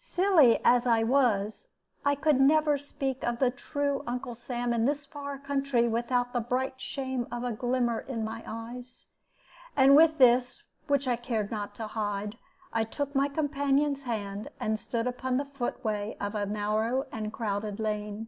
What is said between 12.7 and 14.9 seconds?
I took my companion's hand and